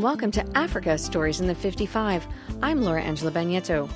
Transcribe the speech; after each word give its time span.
welcome 0.00 0.30
to 0.30 0.56
Africa 0.56 0.96
Stories 0.96 1.40
in 1.42 1.46
the 1.46 1.54
55. 1.54 2.26
I'm 2.62 2.80
Laura 2.80 3.02
Angela 3.02 3.30
Bagnetto. 3.30 3.90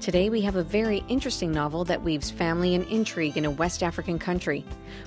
Today 0.00 0.28
we 0.28 0.40
have 0.40 0.56
a 0.56 0.64
very 0.64 1.04
interesting 1.06 1.52
novel 1.52 1.84
that 1.84 2.02
weaves 2.02 2.28
family 2.28 2.74
and 2.74 2.84
intrigue 2.88 3.36
in 3.36 3.44
a 3.44 3.50
West 3.52 3.84
African 3.84 4.18
country. 4.18 4.64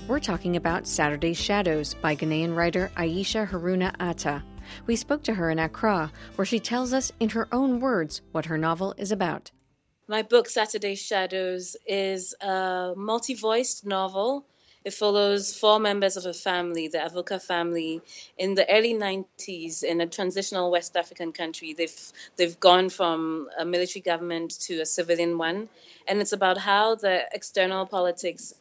We're 0.08 0.22
talking 0.22 0.56
about 0.56 0.88
Saturday's 0.88 1.38
Shadows 1.38 1.96
by 1.96 2.16
Ghanaian 2.16 2.56
writer 2.56 2.90
Ayesha 2.96 3.46
Harruna 3.52 3.94
Attah. 3.98 4.42
We 4.86 4.96
spoke 4.96 5.22
to 5.24 5.34
her 5.34 5.50
in 5.50 5.60
Accra, 5.60 6.14
where 6.38 6.46
she 6.46 6.62
tells 6.62 6.94
us 6.94 7.12
in 7.20 7.28
her 7.30 7.50
own 7.52 7.82
words 7.82 8.22
what 8.32 8.46
her 8.46 8.58
novel 8.58 8.96
is 8.98 9.12
about. 9.12 9.52
My 10.08 10.22
book, 10.22 10.48
Saturday's 10.48 11.02
Shadows, 11.02 11.76
is 11.86 12.34
a 12.40 12.94
multi 12.96 13.34
voiced 13.34 13.86
novel 13.86 14.48
it 14.88 14.94
follows 14.94 15.54
four 15.54 15.80
members 15.80 16.16
of 16.16 16.26
a 16.26 16.34
family, 16.34 16.88
the 16.88 17.00
Avoka 17.00 17.42
family, 17.44 18.02
in 18.38 18.56
the 18.56 18.66
early 18.74 18.94
90s 18.94 19.84
in 19.84 20.00
a 20.00 20.08
transitional 20.08 20.72
West 20.72 20.96
African 20.96 21.34
country. 21.34 21.74
They've 21.74 22.00
they've 22.38 22.58
gone 22.58 22.88
from 22.90 23.50
a 23.60 23.66
military 23.66 24.02
government 24.02 24.52
to 24.62 24.80
a 24.80 24.86
civilian 24.86 25.38
one, 25.38 25.68
and 26.08 26.22
it's 26.22 26.32
about 26.32 26.58
how 26.58 26.96
the 26.96 27.16
external 27.34 27.86
politics 27.86 28.54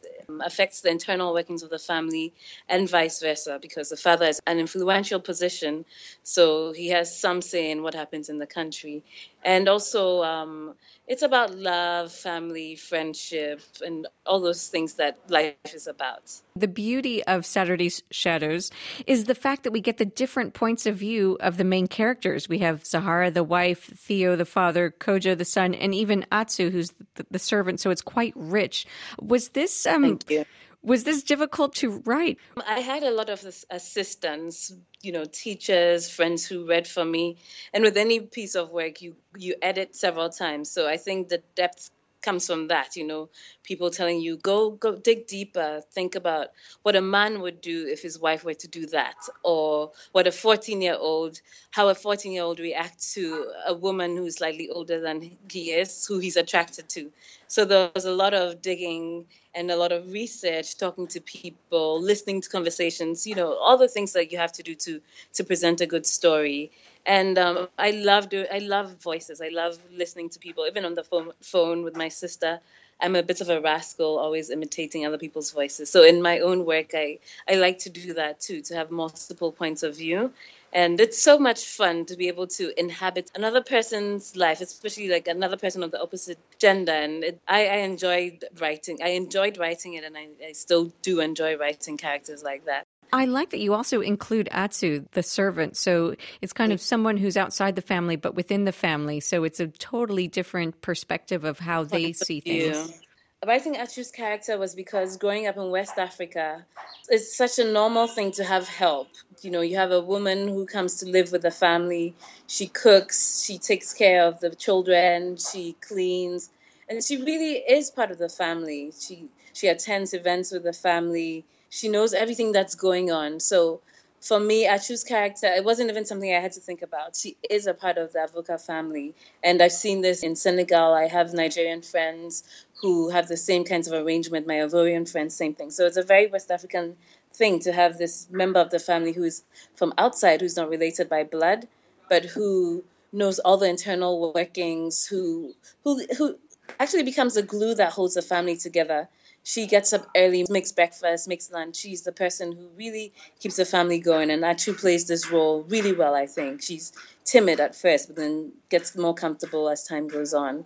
affects 0.43 0.81
the 0.81 0.89
internal 0.89 1.33
workings 1.33 1.63
of 1.63 1.69
the 1.69 1.79
family 1.79 2.33
and 2.67 2.89
vice 2.89 3.21
versa 3.21 3.59
because 3.61 3.89
the 3.89 3.97
father 3.97 4.25
is 4.25 4.41
an 4.45 4.59
influential 4.59 5.19
position. 5.19 5.85
So 6.23 6.73
he 6.73 6.89
has 6.89 7.17
some 7.17 7.41
say 7.41 7.71
in 7.71 7.81
what 7.81 7.93
happens 7.93 8.27
in 8.27 8.37
the 8.37 8.45
country. 8.45 9.03
And 9.45 9.69
also 9.69 10.23
um, 10.23 10.75
it's 11.07 11.21
about 11.21 11.55
love 11.55 12.11
family 12.11 12.75
friendship 12.75 13.61
and 13.85 14.07
all 14.25 14.41
those 14.41 14.67
things 14.67 14.95
that 14.95 15.17
life 15.29 15.55
is 15.73 15.87
about. 15.87 16.29
The 16.57 16.67
beauty 16.67 17.23
of 17.23 17.45
saturday's 17.45 18.03
shadows 18.11 18.71
is 19.05 19.25
the 19.25 19.35
fact 19.35 19.63
that 19.63 19.71
we 19.71 19.79
get 19.79 19.97
the 19.97 20.05
different 20.05 20.53
points 20.53 20.85
of 20.85 20.97
view 20.97 21.37
of 21.39 21.55
the 21.55 21.63
main 21.63 21.87
characters. 21.87 22.49
We 22.49 22.57
have 22.59 22.85
Zahra 22.85 23.31
the 23.31 23.43
wife 23.43 23.85
theo 23.85 24.35
the 24.35 24.45
father 24.45 24.93
kojo 24.99 25.37
the 25.37 25.45
son 25.45 25.73
and 25.73 25.95
even 25.95 26.25
atsu 26.31 26.69
who's 26.69 26.91
the, 27.15 27.25
the 27.31 27.39
servant. 27.39 27.79
So 27.79 27.89
it's 27.89 28.01
quite 28.01 28.33
rich. 28.35 28.85
Was 29.21 29.49
this 29.49 29.85
um, 29.85 30.16
Thank 30.19 30.39
you. 30.39 30.45
Was 30.83 31.03
this 31.03 31.23
difficult 31.23 31.75
to 31.75 32.01
write? 32.05 32.37
I 32.65 32.79
had 32.79 33.03
a 33.03 33.11
lot 33.11 33.29
of 33.29 33.43
assistants, 33.69 34.73
you 35.01 35.11
know, 35.11 35.25
teachers, 35.25 36.09
friends 36.09 36.45
who 36.45 36.65
read 36.67 36.87
for 36.87 37.03
me. 37.03 37.37
And 37.73 37.83
with 37.83 37.97
any 37.97 38.19
piece 38.19 38.55
of 38.55 38.69
work, 38.71 39.01
you 39.01 39.15
you 39.37 39.55
edit 39.61 39.95
several 39.95 40.29
times. 40.29 40.71
So 40.71 40.87
I 40.87 40.97
think 40.97 41.29
the 41.29 41.41
depth 41.55 41.89
comes 42.21 42.47
from 42.47 42.67
that 42.67 42.95
you 42.95 43.05
know 43.05 43.29
people 43.63 43.89
telling 43.89 44.19
you 44.19 44.37
go 44.37 44.71
go 44.71 44.95
dig 44.95 45.27
deeper 45.27 45.81
think 45.91 46.15
about 46.15 46.47
what 46.81 46.95
a 46.95 47.01
man 47.01 47.41
would 47.41 47.61
do 47.61 47.87
if 47.87 48.01
his 48.01 48.19
wife 48.19 48.43
were 48.43 48.53
to 48.53 48.67
do 48.67 48.85
that 48.87 49.15
or 49.43 49.91
what 50.11 50.27
a 50.27 50.31
14 50.31 50.81
year 50.81 50.97
old 50.99 51.39
how 51.71 51.87
a 51.89 51.95
14 51.95 52.31
year 52.31 52.43
old 52.43 52.59
reacts 52.59 53.13
to 53.13 53.49
a 53.67 53.73
woman 53.73 54.17
who's 54.17 54.37
slightly 54.37 54.69
older 54.69 54.99
than 54.99 55.37
he 55.49 55.71
is 55.71 56.05
who 56.05 56.19
he's 56.19 56.35
attracted 56.35 56.89
to 56.89 57.11
so 57.47 57.65
there 57.65 57.91
was 57.95 58.05
a 58.05 58.11
lot 58.11 58.33
of 58.33 58.61
digging 58.61 59.25
and 59.57 59.71
a 59.71 59.75
lot 59.75 59.91
of 59.91 60.11
research, 60.13 60.77
talking 60.77 61.07
to 61.07 61.19
people, 61.19 61.99
listening 62.01 62.41
to 62.41 62.49
conversations, 62.49 63.25
you 63.25 63.35
know, 63.35 63.53
all 63.57 63.77
the 63.77 63.87
things 63.87 64.13
that 64.13 64.31
you 64.31 64.37
have 64.37 64.53
to 64.53 64.63
do 64.63 64.75
to 64.75 65.01
to 65.33 65.43
present 65.43 65.81
a 65.81 65.87
good 65.87 66.05
story. 66.05 66.71
And 67.05 67.37
um, 67.39 67.67
I 67.77 67.91
love 67.91 68.29
do 68.29 68.45
I 68.53 68.59
love 68.59 68.95
voices. 69.01 69.41
I 69.41 69.49
love 69.49 69.77
listening 69.91 70.29
to 70.29 70.39
people, 70.39 70.65
even 70.67 70.85
on 70.85 70.93
the 70.95 71.03
phone 71.03 71.31
phone 71.41 71.83
with 71.83 71.97
my 71.97 72.09
sister. 72.09 72.59
I'm 73.01 73.15
a 73.15 73.23
bit 73.23 73.41
of 73.41 73.49
a 73.49 73.61
rascal, 73.61 74.17
always 74.17 74.49
imitating 74.49 75.05
other 75.05 75.19
people's 75.19 75.51
voices. 75.51 75.89
So 75.89 76.03
in 76.03 76.21
my 76.21 76.39
own 76.39 76.65
work, 76.65 76.91
I 76.93 77.19
I 77.51 77.55
like 77.55 77.79
to 77.79 77.89
do 77.89 78.13
that 78.13 78.39
too, 78.39 78.61
to 78.63 78.75
have 78.75 78.91
multiple 78.91 79.51
points 79.51 79.83
of 79.83 79.97
view 79.97 80.31
and 80.73 80.99
it's 80.99 81.21
so 81.21 81.39
much 81.39 81.65
fun 81.65 82.05
to 82.05 82.15
be 82.15 82.27
able 82.27 82.47
to 82.47 82.77
inhabit 82.79 83.31
another 83.35 83.61
person's 83.61 84.35
life 84.35 84.61
especially 84.61 85.09
like 85.09 85.27
another 85.27 85.57
person 85.57 85.83
of 85.83 85.91
the 85.91 86.01
opposite 86.01 86.37
gender. 86.59 86.91
And 86.91 87.23
it, 87.23 87.39
I, 87.47 87.67
I, 87.67 87.75
enjoyed 87.77 88.45
writing 88.59 88.99
i 89.03 89.09
enjoyed 89.09 89.57
writing 89.57 89.93
it 89.93 90.03
and 90.03 90.17
I, 90.17 90.27
I 90.45 90.51
still 90.51 90.91
do 91.01 91.19
enjoy 91.19 91.57
writing 91.57 91.97
characters 91.97 92.43
like 92.43 92.65
that. 92.65 92.83
I 93.13 93.25
like 93.25 93.51
that 93.51 93.59
you 93.59 93.73
also 93.73 94.01
include 94.01 94.49
Atsu, 94.51 95.05
the 95.13 95.23
servant. 95.23 95.77
So 95.77 96.15
it's 96.41 96.51
kind 96.51 96.73
of 96.73 96.79
mm. 96.79 96.83
someone 96.83 97.15
who's 97.15 97.37
outside 97.37 97.77
the 97.77 97.81
family, 97.81 98.17
but 98.17 98.35
within 98.35 98.65
the 98.65 98.73
family. 98.73 99.21
So 99.21 99.45
it's 99.45 99.61
a 99.61 99.67
totally 99.67 100.27
different 100.27 100.81
perspective 100.81 101.45
of 101.45 101.59
how 101.59 101.85
they 101.85 102.11
see 102.11 102.41
things 102.41 103.01
writing 103.45 103.75
Atsu's 103.75 104.11
character 104.11 104.57
was 104.57 104.73
because 104.73 105.17
growing 105.17 105.45
up 105.45 105.57
in 105.57 105.69
West 105.69 105.97
Africa, 105.97 106.65
it's 107.09 107.35
such 107.37 107.59
a 107.59 107.71
normal 107.71 108.07
thing 108.07 108.31
to 108.31 108.43
have 108.43 108.67
help. 108.67 109.09
You 109.41 109.51
know, 109.51 109.61
you 109.61 109.75
have 109.75 109.91
a 109.91 110.01
woman 110.01 110.47
who 110.47 110.65
comes 110.65 110.95
to 110.97 111.05
live 111.05 111.31
with 111.31 111.43
the 111.43 111.51
family. 111.51 112.15
She 112.47 112.67
cooks, 112.67 113.43
she 113.45 113.57
takes 113.57 113.93
care 113.93 114.25
of 114.25 114.39
the 114.39 114.49
children, 114.49 115.37
she 115.37 115.73
cleans, 115.81 116.49
and 116.89 117.03
she 117.03 117.17
really 117.17 117.57
is 117.57 117.91
part 117.91 118.11
of 118.11 118.17
the 118.17 118.29
family. 118.29 118.91
She 118.99 119.29
she 119.53 119.67
attends 119.67 120.13
events 120.13 120.51
with 120.51 120.63
the 120.63 120.73
family. 120.73 121.45
She 121.69 121.89
knows 121.89 122.13
everything 122.13 122.51
that's 122.51 122.75
going 122.75 123.11
on. 123.11 123.39
So 123.39 123.81
for 124.21 124.39
me, 124.39 124.65
Atsu's 124.65 125.03
character, 125.03 125.47
it 125.47 125.63
wasn't 125.63 125.89
even 125.89 126.05
something 126.05 126.33
I 126.33 126.39
had 126.39 126.53
to 126.53 126.59
think 126.59 126.81
about. 126.81 127.15
She 127.15 127.37
is 127.49 127.67
a 127.67 127.73
part 127.73 127.97
of 127.97 128.13
the 128.13 128.19
Avoka 128.19 128.59
family. 128.59 129.13
And 129.43 129.61
I've 129.61 129.71
seen 129.71 130.01
this 130.01 130.23
in 130.23 130.35
Senegal. 130.35 130.93
I 130.93 131.07
have 131.07 131.33
Nigerian 131.33 131.81
friends 131.81 132.43
who 132.81 133.09
have 133.09 133.27
the 133.27 133.37
same 133.37 133.63
kinds 133.63 133.87
of 133.87 133.93
arrangement. 133.93 134.47
My 134.47 134.55
Ivorian 134.55 135.09
friends, 135.09 135.35
same 135.35 135.53
thing. 135.53 135.69
So 135.71 135.85
it's 135.85 135.97
a 135.97 136.03
very 136.03 136.27
West 136.27 136.51
African 136.51 136.95
thing 137.33 137.59
to 137.59 137.71
have 137.71 137.97
this 137.97 138.27
member 138.31 138.59
of 138.59 138.71
the 138.71 138.79
family 138.79 139.13
who 139.13 139.23
is 139.23 139.43
from 139.75 139.93
outside, 139.97 140.41
who's 140.41 140.57
not 140.57 140.69
related 140.69 141.09
by 141.09 141.23
blood, 141.23 141.67
but 142.09 142.25
who 142.25 142.83
knows 143.13 143.39
all 143.39 143.57
the 143.57 143.69
internal 143.69 144.33
workings, 144.33 145.05
who 145.05 145.53
who 145.83 146.05
who 146.17 146.37
actually 146.79 147.03
becomes 147.03 147.35
the 147.35 147.43
glue 147.43 147.75
that 147.75 147.91
holds 147.91 148.15
the 148.15 148.21
family 148.21 148.57
together 148.57 149.07
she 149.47 149.65
gets 149.67 149.93
up 149.93 150.09
early, 150.17 150.45
makes 150.49 150.73
breakfast, 150.73 151.29
makes 151.29 151.51
lunch. 151.51 151.77
She's 151.77 152.03
the 152.03 152.11
person 152.11 152.51
who 152.51 152.69
really 152.75 153.13
keeps 153.39 153.55
the 153.57 153.65
family 153.65 153.99
going, 153.99 154.29
and 154.31 154.43
Atsu 154.43 154.73
plays 154.73 155.07
this 155.07 155.31
role 155.31 155.63
really 155.69 155.93
well. 155.93 156.15
I 156.15 156.27
think 156.27 156.61
she's 156.63 156.91
timid 157.25 157.61
at 157.61 157.75
first, 157.75 158.09
but 158.09 158.17
then 158.17 158.51
gets 158.69 158.97
more 158.97 159.15
comfortable 159.15 159.69
as 159.69 159.85
time 159.85 160.09
goes 160.09 160.33
on. 160.33 160.65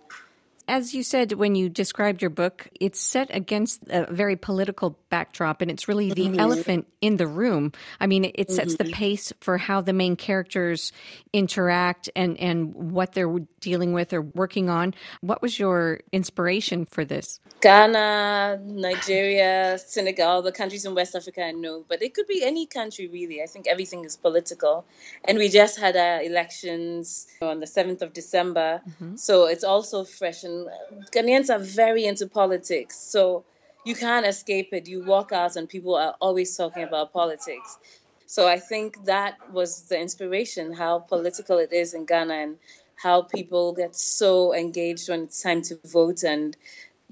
As 0.68 0.94
you 0.94 1.02
said 1.02 1.32
when 1.32 1.54
you 1.54 1.68
described 1.68 2.22
your 2.22 2.30
book, 2.30 2.68
it's 2.80 3.00
set 3.00 3.34
against 3.34 3.82
a 3.88 4.12
very 4.12 4.36
political 4.36 4.98
backdrop 5.08 5.60
and 5.60 5.70
it's 5.70 5.88
really 5.88 6.12
the 6.12 6.26
mm-hmm. 6.26 6.40
elephant 6.40 6.86
in 7.00 7.16
the 7.16 7.26
room. 7.26 7.72
I 8.00 8.06
mean, 8.06 8.30
it 8.34 8.50
sets 8.50 8.74
mm-hmm. 8.74 8.86
the 8.86 8.92
pace 8.92 9.32
for 9.40 9.58
how 9.58 9.80
the 9.80 9.92
main 9.92 10.16
characters 10.16 10.92
interact 11.32 12.10
and, 12.14 12.38
and 12.38 12.74
what 12.74 13.12
they're 13.12 13.38
dealing 13.60 13.92
with 13.92 14.12
or 14.12 14.22
working 14.22 14.68
on. 14.68 14.94
What 15.20 15.42
was 15.42 15.58
your 15.58 16.00
inspiration 16.12 16.84
for 16.84 17.04
this? 17.04 17.40
Ghana, 17.60 18.60
Nigeria, 18.64 19.78
Senegal, 19.78 20.42
the 20.42 20.52
countries 20.52 20.84
in 20.84 20.94
West 20.94 21.14
Africa, 21.14 21.44
I 21.44 21.52
know, 21.52 21.84
but 21.88 22.02
it 22.02 22.14
could 22.14 22.26
be 22.26 22.42
any 22.44 22.66
country 22.66 23.08
really. 23.08 23.42
I 23.42 23.46
think 23.46 23.66
everything 23.66 24.04
is 24.04 24.16
political. 24.16 24.84
And 25.24 25.38
we 25.38 25.48
just 25.48 25.78
had 25.78 25.96
our 25.96 26.22
elections 26.22 27.26
on 27.40 27.60
the 27.60 27.66
7th 27.66 28.02
of 28.02 28.12
December. 28.12 28.80
Mm-hmm. 28.88 29.16
So 29.16 29.46
it's 29.46 29.64
also 29.64 30.04
fresh. 30.04 30.44
And 30.52 30.68
Ghanaians 31.12 31.50
are 31.54 31.58
very 31.58 32.04
into 32.04 32.26
politics. 32.26 32.98
So 32.98 33.44
you 33.84 33.94
can't 33.94 34.26
escape 34.26 34.70
it. 34.72 34.86
You 34.86 35.04
walk 35.04 35.32
out 35.32 35.56
and 35.56 35.68
people 35.68 35.94
are 35.96 36.14
always 36.20 36.56
talking 36.56 36.84
about 36.84 37.12
politics. 37.12 37.78
So 38.26 38.48
I 38.48 38.58
think 38.58 39.04
that 39.04 39.36
was 39.52 39.82
the 39.88 40.00
inspiration, 40.00 40.72
how 40.72 41.00
political 41.00 41.58
it 41.58 41.72
is 41.72 41.92
in 41.94 42.06
Ghana 42.06 42.34
and 42.34 42.58
how 42.96 43.22
people 43.22 43.72
get 43.72 43.94
so 43.96 44.54
engaged 44.54 45.08
when 45.08 45.24
it's 45.24 45.42
time 45.42 45.62
to 45.62 45.78
vote 45.84 46.22
and 46.22 46.56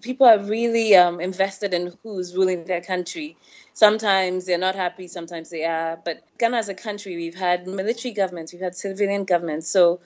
people 0.01 0.27
are 0.27 0.39
really 0.39 0.95
um, 0.97 1.21
invested 1.21 1.75
in 1.75 1.93
who's 2.03 2.35
ruling 2.35 2.65
their 2.65 2.81
country. 2.81 3.37
Sometimes 3.75 4.47
they're 4.47 4.59
not 4.59 4.75
happy, 4.75 5.09
sometimes 5.09 5.51
they 5.51 5.65
are. 5.65 5.99
But 6.05 6.23
Ghana 6.39 6.57
as 6.57 6.69
a 6.69 6.75
country, 6.75 7.17
we've 7.17 7.35
had 7.35 7.67
military 7.67 8.15
governments, 8.15 8.53
we've 8.53 8.63
had 8.63 8.75
civilian 8.75 9.25
governments. 9.25 9.69
So 9.69 10.01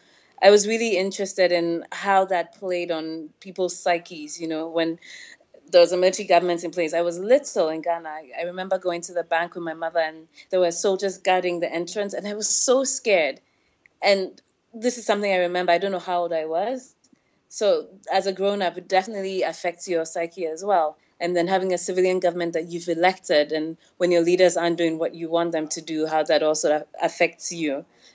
I 0.45 0.51
was 0.51 0.69
really 0.69 0.99
interested 0.99 1.53
in 1.53 1.87
how 1.91 2.27
that 2.27 2.55
played 2.55 2.93
on 2.93 3.31
people's 3.41 3.77
psyches, 3.79 4.41
you 4.41 4.47
know, 4.47 4.69
when 4.69 4.99
there 5.71 5.81
was 5.81 5.93
a 5.93 5.97
military 5.97 6.29
government 6.29 6.65
in 6.65 6.71
place. 6.71 6.95
I 6.95 7.01
was 7.03 7.19
little 7.19 7.71
in 7.71 7.81
Ghana. 7.83 8.09
I 8.39 8.43
remember 8.45 8.79
going 8.79 9.01
to 9.03 9.15
the 9.15 9.25
bank 9.25 9.55
with 9.55 9.65
my 9.65 9.75
mother, 9.75 10.01
and 10.01 10.29
there 10.51 10.61
were 10.61 10.71
soldiers 10.71 11.19
guarding 11.19 11.61
the 11.61 11.73
entrance, 11.73 12.15
and 12.15 12.29
I 12.29 12.35
was 12.35 12.49
so 12.49 12.85
scared. 12.85 13.41
And 14.03 14.41
this 14.75 14.99
is 14.99 15.07
something 15.07 15.33
I 15.33 15.39
remember. 15.39 15.73
I 15.73 15.79
don't 15.79 15.93
know 15.93 15.99
how 15.99 16.23
old 16.23 16.33
I 16.35 16.47
was. 16.47 16.95
So, 17.49 17.89
as 18.13 18.27
a 18.27 18.33
grown 18.33 18.63
up, 18.63 18.77
it 18.79 18.89
definitely 18.89 19.43
affects 19.43 19.89
your 19.89 20.05
psyche 20.05 20.47
as 20.47 20.65
well. 20.65 20.99
And 21.25 21.35
then 21.37 21.49
having 21.49 21.73
a 21.73 21.79
civilian 21.79 22.21
government 22.21 22.53
that 22.53 22.67
you've 22.71 22.91
elected, 22.99 23.47
and 23.57 23.67
when 24.01 24.11
your 24.15 24.25
leaders 24.31 24.59
aren't 24.59 24.77
doing 24.83 24.99
what 24.99 25.15
you 25.15 25.31
want 25.37 25.53
them 25.53 25.67
to 25.69 25.81
do, 25.81 26.07
how 26.07 26.23
that 26.31 26.43
also 26.43 26.85
affects 27.09 27.51
you. 27.51 27.73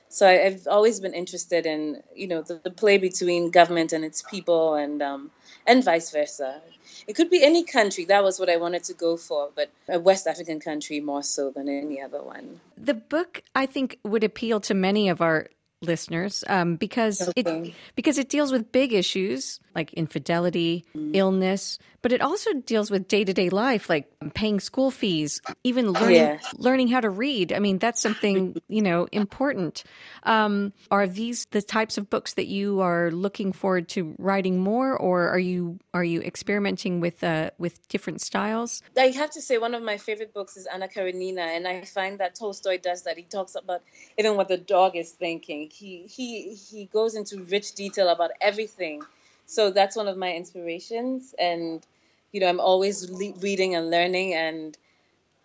So 0.09 0.27
I've 0.27 0.67
always 0.75 1.00
been 1.00 1.15
interested 1.21 1.65
in, 1.65 2.03
you 2.15 2.27
know, 2.27 2.41
the, 2.50 2.56
the 2.67 2.69
play 2.81 2.97
between 3.00 3.50
government 3.50 3.94
and 3.94 4.06
its 4.06 4.21
people, 4.33 4.75
and 4.83 5.01
um, 5.01 5.31
and 5.65 5.83
vice 5.83 6.11
versa. 6.11 6.61
It 7.07 7.15
could 7.17 7.31
be 7.31 7.41
any 7.44 7.63
country. 7.63 8.06
That 8.06 8.23
was 8.23 8.39
what 8.39 8.50
I 8.50 8.57
wanted 8.57 8.83
to 8.89 8.94
go 8.94 9.17
for, 9.17 9.50
but 9.56 9.69
a 9.88 10.00
West 10.00 10.27
African 10.27 10.59
country 10.59 11.00
more 11.00 11.23
so 11.23 11.51
than 11.56 11.67
any 11.67 12.01
other 12.01 12.21
one. 12.21 12.59
The 12.77 12.94
book, 13.15 13.41
I 13.56 13.65
think, 13.65 13.97
would 14.03 14.23
appeal 14.23 14.59
to 14.69 14.73
many 14.73 15.09
of 15.09 15.21
our 15.21 15.50
listeners 15.81 16.44
um, 16.48 16.76
because 16.76 17.22
Okay. 17.30 17.70
it 17.70 17.74
because 17.96 18.18
it 18.18 18.30
deals 18.30 18.52
with 18.52 18.72
big 18.72 18.94
issues 18.94 19.60
like 19.76 19.94
infidelity, 19.94 20.84
Mm. 20.96 21.16
illness, 21.16 21.78
but 22.02 22.12
it 22.12 22.22
also 22.22 22.54
deals 22.54 22.92
with 22.92 23.08
day 23.08 23.24
to 23.24 23.34
day 23.34 23.50
life 23.50 23.90
like 23.90 24.08
paying 24.34 24.60
school 24.60 24.92
fees, 24.92 25.42
even 25.64 25.92
learning 25.92 26.16
Yes. 26.16 26.54
learning 26.58 26.88
how 26.90 27.00
to 27.00 27.10
read. 27.10 27.54
I 27.54 27.60
mean, 27.60 27.78
that's 27.80 28.02
something 28.02 28.56
you 28.68 28.81
know 28.81 29.08
important. 29.12 29.84
Um, 30.24 30.74
are 30.92 31.08
these 31.08 31.46
the 31.52 31.62
types 31.62 31.98
of 31.98 32.10
books 32.10 32.34
that 32.34 32.48
you 32.48 32.81
are 32.81 33.12
looking 33.12 33.54
forward 33.54 33.88
to 33.90 34.16
writing 34.18 34.60
more, 34.60 34.98
or 34.98 35.30
are 35.30 35.40
you 35.40 35.80
are 35.94 36.04
you 36.04 36.22
experimenting 36.22 37.00
with 37.00 37.24
uh, 37.24 37.52
with 37.58 37.88
different 37.88 38.22
styles? 38.22 38.81
I 38.98 39.08
have 39.12 39.31
to 39.31 39.42
say, 39.42 39.58
one 39.58 39.74
of 39.76 39.84
my 39.84 39.98
favorite 39.98 40.34
books 40.34 40.58
is 40.58 40.66
Anna 40.66 40.88
Karenina, 40.90 41.42
and 41.42 41.68
I 41.68 41.86
find 41.86 42.20
that 42.20 42.36
Tolstoy 42.36 42.80
does 42.80 43.04
that. 43.04 43.18
He 43.18 43.24
talks 43.24 43.56
about 43.56 43.81
even 44.18 44.36
what 44.36 44.48
the 44.50 44.58
dog 44.58 44.96
is 44.98 45.12
thinking. 45.12 45.69
He 45.74 46.06
he 46.07 46.54
he 46.56 46.86
goes 46.86 47.16
into 47.16 47.44
rich 47.44 47.74
detail 47.75 48.10
about 48.10 48.31
everything. 48.42 49.04
So 49.45 49.71
that's 49.71 49.95
one 49.95 50.07
of 50.07 50.18
my 50.18 50.33
inspirations, 50.33 51.33
and 51.39 51.86
you 52.31 52.39
know, 52.39 52.48
I'm 52.48 52.60
always 52.60 53.10
le- 53.10 53.33
reading 53.39 53.75
and 53.75 53.89
learning, 53.89 54.33
and 54.36 54.77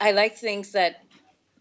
I 0.00 0.12
like 0.12 0.36
things 0.36 0.72
that 0.72 1.02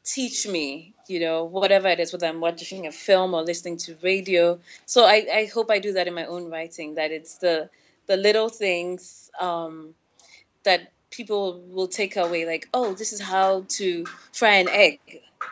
teach 0.03 0.47
me. 0.47 0.93
You 1.07 1.19
know, 1.19 1.43
whatever 1.45 1.89
it 1.89 1.99
is, 1.99 2.13
whether 2.13 2.27
I'm 2.27 2.41
watching 2.41 2.87
a 2.87 2.91
film 2.91 3.33
or 3.33 3.43
listening 3.43 3.77
to 3.77 3.97
radio. 4.03 4.59
So 4.85 5.05
I, 5.05 5.27
I 5.33 5.45
hope 5.53 5.69
I 5.71 5.79
do 5.79 5.93
that 5.93 6.07
in 6.07 6.13
my 6.13 6.25
own 6.25 6.49
writing. 6.49 6.95
That 6.95 7.11
it's 7.11 7.37
the 7.37 7.69
the 8.07 8.17
little 8.17 8.49
things. 8.49 9.31
Um, 9.39 9.95
that 10.63 10.91
people 11.11 11.61
will 11.69 11.87
take 11.87 12.15
away 12.15 12.45
like 12.45 12.67
oh 12.73 12.93
this 12.93 13.13
is 13.13 13.21
how 13.21 13.65
to 13.69 14.05
fry 14.31 14.55
an 14.55 14.67
egg 14.69 14.99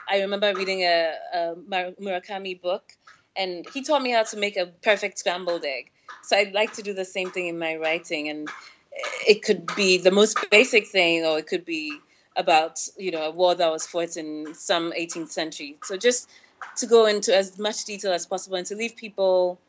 i 0.10 0.19
remember 0.22 0.54
reading 0.56 0.81
a, 0.81 1.13
a 1.34 1.56
murakami 2.02 2.60
book 2.60 2.94
and 3.36 3.66
he 3.74 3.83
taught 3.83 4.01
me 4.01 4.12
how 4.12 4.24
to 4.24 4.38
make 4.38 4.57
a 4.57 4.68
perfect 4.81 5.19
scrambled 5.19 5.63
egg. 5.66 5.92
So 6.24 6.38
i'd 6.38 6.54
like 6.54 6.74
to 6.74 6.81
do 6.81 6.94
the 6.94 7.06
same 7.06 7.31
thing 7.31 7.48
in 7.48 7.57
my 7.57 7.75
writing. 7.75 8.30
And 8.30 8.50
it 9.28 9.44
could 9.44 9.74
be 9.75 9.98
the 9.98 10.12
most 10.12 10.38
basic 10.51 10.88
thing 10.88 11.25
or 11.25 11.39
it 11.39 11.48
could 11.48 11.66
be 11.66 11.98
about 12.38 12.80
you 12.98 13.12
know 13.12 13.24
a 13.24 13.31
war 13.31 13.56
that 13.56 13.69
was 13.69 13.86
fought 13.86 14.18
in 14.18 14.54
some 14.54 14.92
18th 14.92 15.30
century. 15.30 15.78
So 15.83 15.98
just 15.98 16.30
to 16.78 16.86
go 16.86 17.06
into 17.06 17.36
as 17.36 17.57
much 17.57 17.86
detail 17.86 18.13
as 18.13 18.25
possible 18.25 18.57
and 18.57 18.68
to 18.68 18.75
leave 18.75 18.95
people 18.95 19.60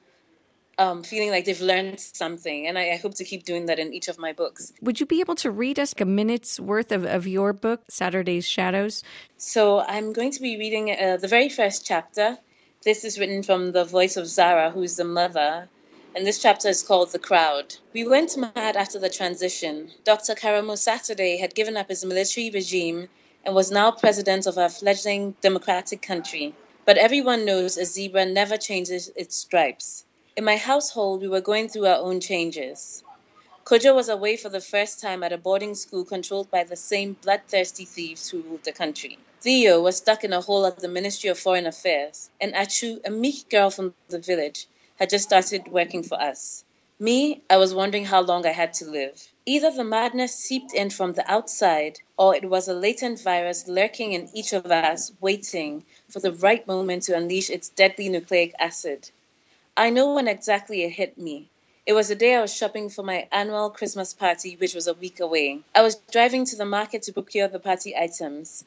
um, 0.78 1.02
feeling 1.02 1.30
like 1.30 1.44
they've 1.44 1.60
learned 1.60 2.00
something. 2.00 2.66
And 2.66 2.78
I, 2.78 2.92
I 2.92 2.96
hope 2.96 3.14
to 3.14 3.24
keep 3.24 3.44
doing 3.44 3.66
that 3.66 3.78
in 3.78 3.92
each 3.92 4.08
of 4.08 4.18
my 4.18 4.32
books. 4.32 4.72
Would 4.80 5.00
you 5.00 5.06
be 5.06 5.20
able 5.20 5.34
to 5.36 5.50
read 5.50 5.78
us 5.78 5.94
a 5.98 6.04
minute's 6.04 6.58
worth 6.58 6.92
of, 6.92 7.04
of 7.04 7.26
your 7.26 7.52
book, 7.52 7.82
Saturday's 7.88 8.46
Shadows? 8.46 9.02
So 9.36 9.80
I'm 9.80 10.12
going 10.12 10.32
to 10.32 10.40
be 10.40 10.58
reading 10.58 10.90
uh, 10.90 11.18
the 11.18 11.28
very 11.28 11.48
first 11.48 11.86
chapter. 11.86 12.38
This 12.84 13.04
is 13.04 13.16
written 13.16 13.44
from 13.44 13.70
the 13.70 13.84
voice 13.84 14.16
of 14.16 14.26
Zahra, 14.26 14.70
who's 14.70 14.96
the 14.96 15.04
mother. 15.04 15.68
And 16.16 16.26
this 16.26 16.42
chapter 16.42 16.68
is 16.68 16.82
called 16.82 17.12
The 17.12 17.18
Crowd. 17.20 17.76
We 17.92 18.04
went 18.04 18.36
mad 18.36 18.76
after 18.76 18.98
the 18.98 19.08
transition. 19.08 19.92
Dr. 20.02 20.34
Karamo 20.34 20.76
Saturday 20.76 21.36
had 21.36 21.54
given 21.54 21.76
up 21.76 21.88
his 21.90 22.04
military 22.04 22.50
regime 22.50 23.08
and 23.44 23.54
was 23.54 23.70
now 23.70 23.92
president 23.92 24.48
of 24.48 24.58
our 24.58 24.68
fledgling 24.68 25.36
democratic 25.40 26.02
country. 26.02 26.56
But 26.84 26.98
everyone 26.98 27.44
knows 27.44 27.78
a 27.78 27.84
zebra 27.84 28.26
never 28.26 28.56
changes 28.56 29.12
its 29.14 29.36
stripes. 29.36 30.04
In 30.34 30.42
my 30.44 30.56
household, 30.56 31.20
we 31.20 31.28
were 31.28 31.40
going 31.40 31.68
through 31.68 31.86
our 31.86 31.98
own 31.98 32.18
changes. 32.18 33.04
Kojo 33.64 33.94
was 33.94 34.08
away 34.08 34.36
for 34.36 34.48
the 34.48 34.60
first 34.60 35.00
time 35.00 35.22
at 35.22 35.32
a 35.32 35.38
boarding 35.38 35.76
school 35.76 36.04
controlled 36.04 36.50
by 36.50 36.64
the 36.64 36.74
same 36.74 37.16
bloodthirsty 37.22 37.84
thieves 37.84 38.28
who 38.28 38.42
ruled 38.42 38.64
the 38.64 38.72
country. 38.72 39.18
Theo 39.40 39.80
was 39.80 39.98
stuck 39.98 40.24
in 40.24 40.32
a 40.32 40.40
hole 40.40 40.66
at 40.66 40.80
the 40.80 40.88
Ministry 40.88 41.30
of 41.30 41.38
Foreign 41.38 41.66
Affairs, 41.66 42.28
and 42.40 42.56
Atsu, 42.56 43.00
a 43.04 43.10
meek 43.10 43.48
girl 43.48 43.70
from 43.70 43.94
the 44.08 44.18
village, 44.18 44.66
had 44.96 45.10
just 45.10 45.26
started 45.26 45.68
working 45.68 46.02
for 46.02 46.20
us. 46.20 46.64
Me, 46.98 47.40
I 47.48 47.56
was 47.56 47.72
wondering 47.72 48.04
how 48.04 48.20
long 48.20 48.44
I 48.44 48.50
had 48.50 48.74
to 48.74 48.84
live. 48.84 49.28
Either 49.46 49.70
the 49.70 49.84
madness 49.84 50.34
seeped 50.34 50.74
in 50.74 50.90
from 50.90 51.12
the 51.12 51.30
outside, 51.30 52.00
or 52.16 52.34
it 52.34 52.50
was 52.50 52.66
a 52.66 52.74
latent 52.74 53.20
virus 53.20 53.68
lurking 53.68 54.12
in 54.12 54.28
each 54.34 54.52
of 54.52 54.66
us, 54.66 55.12
waiting 55.20 55.84
for 56.08 56.18
the 56.18 56.32
right 56.32 56.66
moment 56.66 57.04
to 57.04 57.16
unleash 57.16 57.48
its 57.48 57.68
deadly 57.68 58.08
nucleic 58.08 58.54
acid. 58.58 59.10
I 59.76 59.90
know 59.90 60.14
when 60.14 60.26
exactly 60.26 60.82
it 60.82 60.90
hit 60.90 61.16
me. 61.16 61.48
It 61.84 61.94
was 61.94 62.06
the 62.06 62.14
day 62.14 62.36
I 62.36 62.40
was 62.40 62.54
shopping 62.54 62.90
for 62.90 63.02
my 63.02 63.26
annual 63.32 63.68
Christmas 63.68 64.14
party, 64.14 64.54
which 64.54 64.72
was 64.72 64.86
a 64.86 64.94
week 64.94 65.18
away. 65.18 65.62
I 65.74 65.82
was 65.82 65.96
driving 66.12 66.44
to 66.44 66.54
the 66.54 66.64
market 66.64 67.02
to 67.02 67.12
procure 67.12 67.48
the 67.48 67.58
party 67.58 67.96
items. 67.96 68.62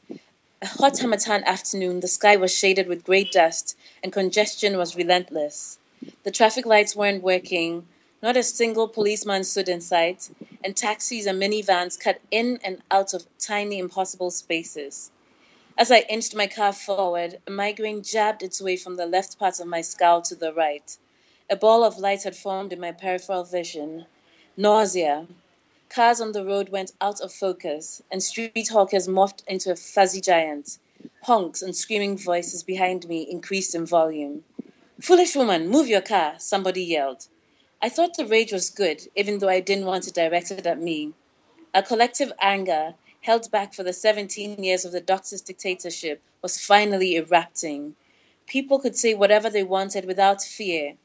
A 0.60 0.66
hot 0.66 0.98
Harmattan 0.98 1.42
afternoon, 1.44 2.00
the 2.00 2.08
sky 2.08 2.36
was 2.36 2.54
shaded 2.54 2.88
with 2.88 3.04
grey 3.04 3.24
dust, 3.24 3.74
and 4.02 4.12
congestion 4.12 4.76
was 4.76 4.96
relentless. 4.96 5.78
The 6.24 6.30
traffic 6.30 6.66
lights 6.66 6.94
weren't 6.94 7.22
working, 7.22 7.88
not 8.22 8.36
a 8.36 8.42
single 8.42 8.86
policeman 8.86 9.44
stood 9.44 9.70
in 9.70 9.80
sight, 9.80 10.28
and 10.62 10.76
taxis 10.76 11.24
and 11.24 11.40
minivans 11.40 11.98
cut 11.98 12.20
in 12.30 12.60
and 12.62 12.82
out 12.90 13.14
of 13.14 13.24
tiny, 13.38 13.78
impossible 13.78 14.30
spaces. 14.30 15.10
As 15.78 15.90
I 15.90 16.00
inched 16.00 16.34
my 16.34 16.48
car 16.48 16.74
forward, 16.74 17.40
a 17.46 17.50
migraine 17.50 18.02
jabbed 18.02 18.42
its 18.42 18.60
way 18.60 18.76
from 18.76 18.96
the 18.96 19.06
left 19.06 19.38
part 19.38 19.58
of 19.58 19.66
my 19.68 19.80
skull 19.80 20.20
to 20.20 20.34
the 20.34 20.52
right. 20.52 20.98
A 21.48 21.54
ball 21.54 21.84
of 21.84 22.00
light 22.00 22.24
had 22.24 22.34
formed 22.34 22.72
in 22.72 22.80
my 22.80 22.90
peripheral 22.90 23.44
vision. 23.44 24.06
Nausea. 24.56 25.28
Cars 25.88 26.20
on 26.20 26.32
the 26.32 26.44
road 26.44 26.70
went 26.70 26.90
out 27.00 27.20
of 27.20 27.32
focus, 27.32 28.02
and 28.10 28.20
street 28.20 28.66
hawkers 28.66 29.06
morphed 29.06 29.44
into 29.46 29.70
a 29.70 29.76
fuzzy 29.76 30.20
giant. 30.20 30.76
Honks 31.22 31.62
and 31.62 31.76
screaming 31.76 32.18
voices 32.18 32.64
behind 32.64 33.06
me 33.06 33.22
increased 33.30 33.76
in 33.76 33.86
volume. 33.86 34.44
Foolish 35.00 35.36
woman, 35.36 35.68
move 35.68 35.86
your 35.86 36.00
car, 36.00 36.34
somebody 36.40 36.82
yelled. 36.82 37.28
I 37.80 37.90
thought 37.90 38.16
the 38.16 38.26
rage 38.26 38.50
was 38.50 38.68
good, 38.70 39.06
even 39.14 39.38
though 39.38 39.48
I 39.48 39.60
didn't 39.60 39.86
want 39.86 40.08
it 40.08 40.14
directed 40.14 40.66
at 40.66 40.80
me. 40.80 41.14
A 41.72 41.80
collective 41.80 42.32
anger, 42.40 42.96
held 43.20 43.52
back 43.52 43.72
for 43.72 43.84
the 43.84 43.92
17 43.92 44.64
years 44.64 44.84
of 44.84 44.90
the 44.90 45.00
doctor's 45.00 45.42
dictatorship, 45.42 46.20
was 46.42 46.58
finally 46.58 47.14
erupting. 47.14 47.94
People 48.48 48.80
could 48.80 48.96
say 48.96 49.14
whatever 49.14 49.48
they 49.48 49.62
wanted 49.62 50.06
without 50.06 50.42
fear 50.42 50.96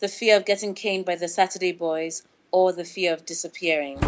the 0.00 0.08
fear 0.08 0.36
of 0.36 0.44
getting 0.44 0.74
caned 0.74 1.04
by 1.04 1.16
the 1.16 1.28
Saturday 1.28 1.72
boys 1.72 2.22
or 2.50 2.72
the 2.72 2.84
fear 2.84 3.12
of 3.12 3.24
disappearing. 3.26 3.98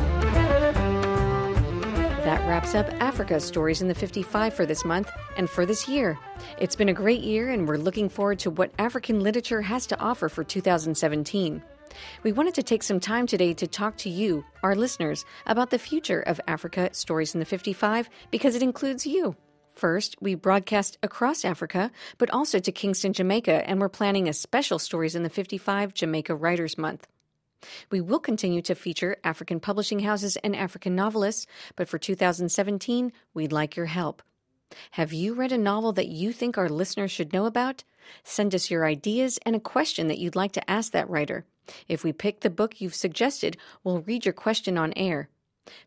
That 2.26 2.44
wraps 2.48 2.74
up 2.74 2.88
Africa 3.00 3.38
Stories 3.38 3.82
in 3.82 3.88
the 3.88 3.94
55 3.94 4.52
for 4.52 4.66
this 4.66 4.84
month 4.84 5.12
and 5.36 5.48
for 5.48 5.64
this 5.64 5.86
year. 5.86 6.18
It's 6.58 6.74
been 6.74 6.88
a 6.88 6.92
great 6.92 7.20
year, 7.20 7.50
and 7.50 7.68
we're 7.68 7.76
looking 7.76 8.08
forward 8.08 8.40
to 8.40 8.50
what 8.50 8.72
African 8.80 9.20
literature 9.20 9.62
has 9.62 9.86
to 9.86 10.00
offer 10.00 10.28
for 10.28 10.42
2017. 10.42 11.62
We 12.24 12.32
wanted 12.32 12.54
to 12.54 12.64
take 12.64 12.82
some 12.82 12.98
time 12.98 13.28
today 13.28 13.54
to 13.54 13.66
talk 13.68 13.96
to 13.98 14.10
you, 14.10 14.44
our 14.64 14.74
listeners, 14.74 15.24
about 15.46 15.70
the 15.70 15.78
future 15.78 16.20
of 16.20 16.40
Africa 16.48 16.90
Stories 16.92 17.34
in 17.34 17.38
the 17.38 17.46
55 17.46 18.10
because 18.32 18.56
it 18.56 18.62
includes 18.62 19.06
you. 19.06 19.36
First, 19.76 20.16
we 20.22 20.34
broadcast 20.34 20.96
across 21.02 21.44
Africa, 21.44 21.90
but 22.16 22.30
also 22.30 22.58
to 22.58 22.72
Kingston, 22.72 23.12
Jamaica, 23.12 23.68
and 23.68 23.78
we're 23.78 23.90
planning 23.90 24.26
a 24.26 24.32
special 24.32 24.78
Stories 24.78 25.14
in 25.14 25.22
the 25.22 25.28
55 25.28 25.92
Jamaica 25.92 26.34
Writers 26.34 26.78
Month. 26.78 27.06
We 27.90 28.00
will 28.00 28.18
continue 28.18 28.62
to 28.62 28.74
feature 28.74 29.18
African 29.22 29.60
publishing 29.60 30.00
houses 30.00 30.38
and 30.38 30.56
African 30.56 30.94
novelists, 30.94 31.46
but 31.76 31.88
for 31.88 31.98
2017, 31.98 33.12
we'd 33.34 33.52
like 33.52 33.76
your 33.76 33.86
help. 33.86 34.22
Have 34.92 35.12
you 35.12 35.34
read 35.34 35.52
a 35.52 35.58
novel 35.58 35.92
that 35.92 36.08
you 36.08 36.32
think 36.32 36.56
our 36.56 36.70
listeners 36.70 37.10
should 37.10 37.34
know 37.34 37.44
about? 37.44 37.84
Send 38.24 38.54
us 38.54 38.70
your 38.70 38.86
ideas 38.86 39.38
and 39.44 39.54
a 39.54 39.60
question 39.60 40.08
that 40.08 40.18
you'd 40.18 40.36
like 40.36 40.52
to 40.52 40.70
ask 40.70 40.92
that 40.92 41.10
writer. 41.10 41.44
If 41.86 42.02
we 42.02 42.14
pick 42.14 42.40
the 42.40 42.48
book 42.48 42.80
you've 42.80 42.94
suggested, 42.94 43.58
we'll 43.84 44.00
read 44.00 44.24
your 44.24 44.32
question 44.32 44.78
on 44.78 44.94
air. 44.96 45.28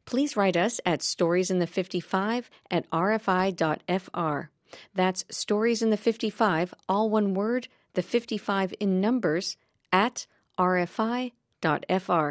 Please 0.06 0.36
write 0.36 0.58
us 0.58 0.80
at 0.86 1.00
storiesin 1.00 1.60
the55 1.60 2.46
at 2.70 2.90
rfi.fr. 2.92 4.50
That's 4.94 5.26
stories 5.30 5.82
in 5.82 5.90
the 5.90 5.98
55, 5.98 6.74
all 6.88 7.10
one 7.10 7.34
word, 7.34 7.68
the 7.94 8.02
55 8.02 8.74
in 8.80 9.02
numbers, 9.02 9.58
at 9.92 10.28
rfi.fr. 10.60 12.30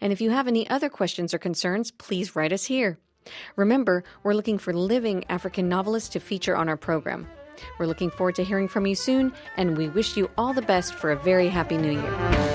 And 0.00 0.12
if 0.12 0.20
you 0.20 0.30
have 0.30 0.48
any 0.48 0.68
other 0.68 0.88
questions 0.88 1.34
or 1.34 1.38
concerns, 1.38 1.90
please 1.90 2.36
write 2.36 2.52
us 2.52 2.64
here. 2.64 2.98
Remember, 3.56 4.04
we're 4.22 4.34
looking 4.34 4.58
for 4.58 4.72
living 4.72 5.24
African 5.28 5.68
novelists 5.68 6.10
to 6.10 6.20
feature 6.20 6.56
on 6.56 6.68
our 6.68 6.76
program. 6.76 7.26
We're 7.78 7.86
looking 7.86 8.10
forward 8.10 8.34
to 8.36 8.44
hearing 8.44 8.68
from 8.68 8.86
you 8.86 8.94
soon, 8.94 9.32
and 9.56 9.76
we 9.76 9.88
wish 9.88 10.16
you 10.16 10.30
all 10.36 10.52
the 10.52 10.62
best 10.62 10.94
for 10.94 11.10
a 11.10 11.16
very 11.16 11.48
happy 11.48 11.76
new 11.76 11.92
year. 11.92 12.53